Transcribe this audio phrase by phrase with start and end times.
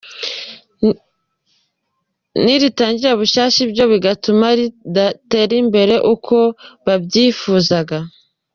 [2.43, 6.35] n'iritangiye bushyashya ibyo bigatuma ridatera imbere uko
[6.85, 7.97] babyifuzaga.